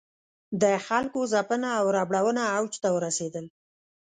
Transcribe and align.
د 0.61 0.63
خلکو 0.87 1.19
ځپنه 1.33 1.69
او 1.79 1.85
ربړونه 1.97 2.43
اوج 2.57 2.73
ته 2.83 2.89
ورسېدل. 2.95 3.45